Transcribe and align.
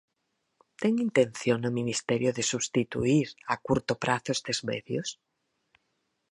Ten 0.81 0.93
intención 1.07 1.59
o 1.69 1.75
Ministerio 1.79 2.29
de 2.37 2.43
substituír 2.51 3.27
a 3.53 3.55
curto 3.67 3.93
prazo 4.03 4.29
estes 4.37 4.59
medios? 4.69 5.09